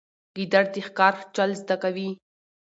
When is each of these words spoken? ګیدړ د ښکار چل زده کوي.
ګیدړ 0.35 0.65
د 0.73 0.75
ښکار 0.87 1.13
چل 1.35 1.51
زده 1.61 1.75
کوي. 1.83 2.09